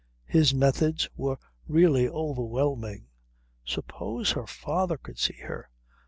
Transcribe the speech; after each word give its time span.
His 0.25 0.51
methods 0.51 1.07
were 1.15 1.37
really 1.67 2.09
overwhelming. 2.09 3.05
Suppose 3.63 4.31
her 4.31 4.47
father 4.47 4.97
could 4.97 5.19
see 5.19 5.37
her. 5.43 5.69